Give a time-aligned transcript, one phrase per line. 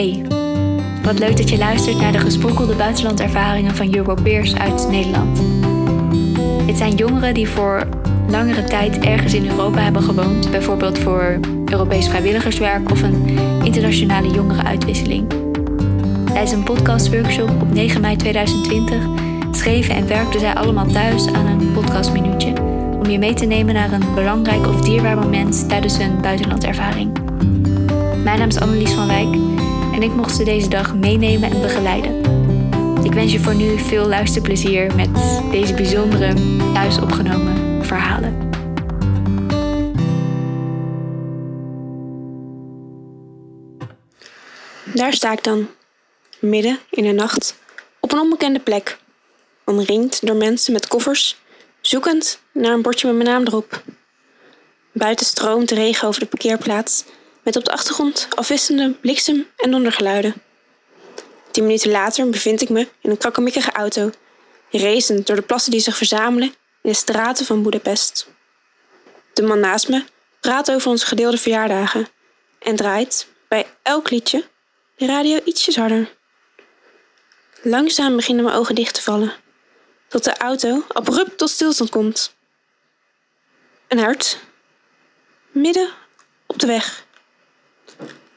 [0.00, 0.22] Hey,
[1.02, 5.38] wat leuk dat je luistert naar de gesprokkelde buitenlandervaringen van Europeers uit Nederland.
[6.66, 7.88] Het zijn jongeren die voor
[8.28, 15.28] langere tijd ergens in Europa hebben gewoond, bijvoorbeeld voor Europees vrijwilligerswerk of een internationale jongerenuitwisseling.
[16.24, 18.96] Tijdens een podcastworkshop op 9 mei 2020
[19.50, 22.52] schreven en werkten zij allemaal thuis aan een podcastminuutje
[22.92, 27.10] om je mee te nemen naar een belangrijk of dierbaar moment tijdens hun buitenlandervaring.
[28.24, 29.59] Mijn naam is Annelies van Wijk
[29.92, 32.18] en ik mocht ze deze dag meenemen en begeleiden.
[33.04, 35.10] Ik wens je voor nu veel luisterplezier met
[35.50, 36.34] deze bijzondere
[36.72, 38.48] thuis opgenomen verhalen.
[44.94, 45.68] Daar sta ik dan,
[46.38, 47.54] midden in de nacht,
[48.00, 48.98] op een onbekende plek,
[49.64, 51.36] omringd door mensen met koffers,
[51.80, 53.82] zoekend naar een bordje met mijn naam erop.
[54.92, 57.04] Buiten stroomt de regen over de parkeerplaats,
[57.42, 60.34] met op de achtergrond afwisselende bliksem- en dondergeluiden.
[61.50, 64.10] Tien minuten later bevind ik me in een krakkemikkige auto,
[64.70, 68.28] racend door de plassen die zich verzamelen in de straten van Budapest.
[69.32, 70.04] De man naast me
[70.40, 72.08] praat over onze gedeelde verjaardagen
[72.58, 74.44] en draait bij elk liedje
[74.96, 76.10] de radio ietsjes harder.
[77.62, 79.32] Langzaam beginnen mijn ogen dicht te vallen,
[80.08, 82.34] tot de auto abrupt tot stilstand komt.
[83.88, 84.38] Een hert,
[85.50, 85.90] midden
[86.46, 87.06] op de weg.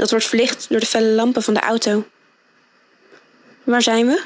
[0.00, 2.04] Dat wordt verlicht door de felle lampen van de auto.
[3.64, 4.22] Waar zijn we?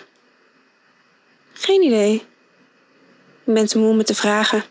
[1.52, 2.14] Geen idee.
[3.44, 4.64] Ik ben te moe om me te vragen.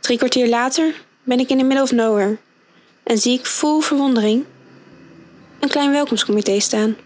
[0.00, 2.36] Drie kwartier later ben ik in the middle of nowhere
[3.02, 4.44] en zie ik vol verwondering
[5.58, 6.96] een klein welkomstcomité staan.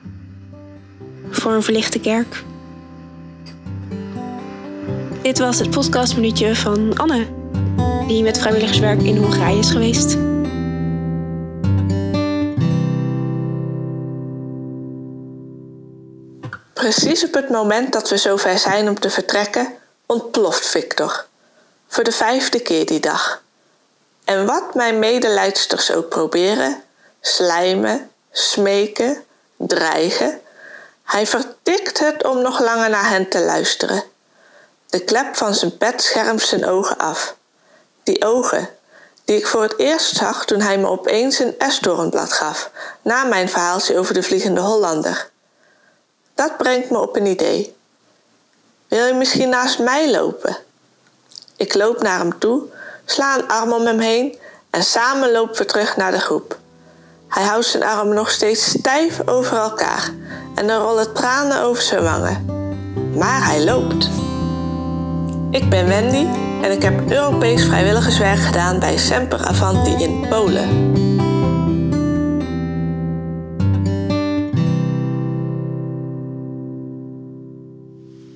[1.31, 2.43] Voor een verlichte kerk.
[5.23, 7.27] Dit was het podcastminuutje van Anne,
[8.07, 10.32] die met vrijwilligerswerk in Hongarije is geweest.
[16.83, 19.75] Precies op het moment dat we zover zijn om te vertrekken,
[20.07, 21.27] ontploft Victor.
[21.89, 23.43] Voor de vijfde keer die dag.
[24.25, 26.83] En wat mijn medeleidsters ook proberen,
[27.21, 29.25] slijmen, smeken,
[29.57, 30.41] dreigen,
[31.05, 34.03] hij vertikt het om nog langer naar hen te luisteren.
[34.87, 37.37] De klep van zijn pet schermt zijn ogen af.
[38.03, 38.69] Die ogen,
[39.25, 42.71] die ik voor het eerst zag toen hij me opeens een esdoornblad gaf,
[43.03, 45.31] na mijn verhaaltje over de Vliegende Hollander.
[46.35, 47.75] Dat brengt me op een idee.
[48.89, 50.57] Wil je misschien naast mij lopen?
[51.57, 52.63] Ik loop naar hem toe,
[53.05, 54.39] sla een arm om hem heen
[54.71, 56.59] en samen lopen we terug naar de groep.
[57.29, 60.11] Hij houdt zijn armen nog steeds stijf over elkaar
[60.55, 62.45] en er rollen tranen over zijn wangen.
[63.17, 64.09] Maar hij loopt.
[65.51, 66.27] Ik ben Wendy
[66.63, 71.22] en ik heb Europees vrijwilligerswerk gedaan bij Semper Avanti in Polen.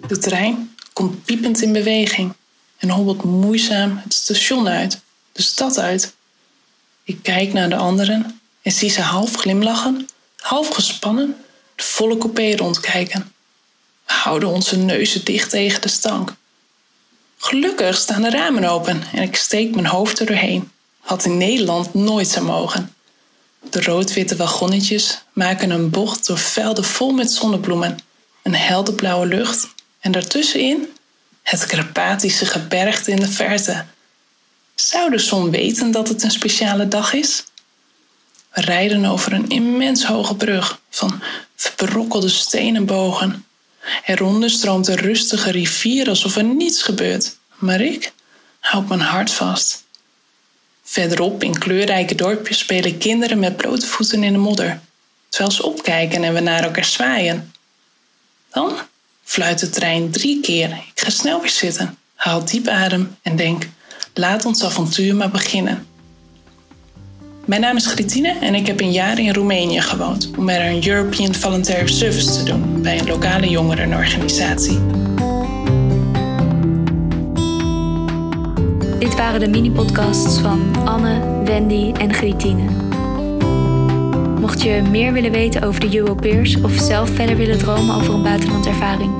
[0.08, 2.32] De trein komt piepend in beweging
[2.76, 5.00] en hobbelt moeizaam het station uit,
[5.32, 6.14] de stad uit.
[7.04, 11.36] Ik kijk naar de anderen en zie ze half glimlachen, half gespannen,
[11.74, 13.32] de volle coupé rondkijken.
[14.06, 16.34] We houden onze neuzen dicht tegen de stank.
[17.38, 20.70] Gelukkig staan de ramen open en ik steek mijn hoofd er doorheen.
[21.00, 22.94] Had in Nederland nooit zo mogen.
[23.70, 27.98] De rood-witte wagonnetjes maken een bocht door velden vol met zonnebloemen,
[28.42, 29.74] een helderblauwe lucht
[30.06, 30.88] en daartussenin
[31.42, 33.84] het Karpatische gebergte in de verte.
[34.74, 37.44] Zou de zon weten dat het een speciale dag is?
[38.52, 41.22] We rijden over een immens hoge brug van
[41.56, 43.46] verbrokkelde stenen bogen.
[44.04, 48.12] Eronder stroomt een rustige rivier alsof er niets gebeurt, maar ik
[48.60, 49.84] houd mijn hart vast.
[50.82, 54.80] Verderop in kleurrijke dorpjes spelen kinderen met blote voeten in de modder,
[55.28, 57.52] terwijl ze opkijken en we naar elkaar zwaaien.
[58.50, 58.78] Dan
[59.26, 60.70] fluit de trein drie keer.
[60.70, 63.68] Ik ga snel weer zitten, haal diep adem en denk:
[64.14, 65.86] laat ons avontuur maar beginnen.
[67.44, 70.88] Mijn naam is Gritine en ik heb een jaar in Roemenië gewoond om er een
[70.88, 74.78] European Volunteer Service te doen bij een lokale jongerenorganisatie.
[78.98, 82.95] Dit waren de mini-podcasts van Anne, Wendy en Gritine.
[84.46, 88.22] Mocht je meer willen weten over de Europeers of zelf verder willen dromen over een
[88.22, 89.12] buitenlandervaring,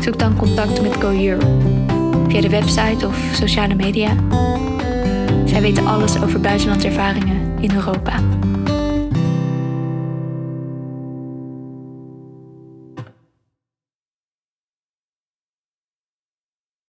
[0.00, 1.46] zoek dan contact met Go Europe
[2.28, 4.16] via de website of sociale media.
[5.44, 8.12] Zij weten alles over buitenlandervaringen in Europa.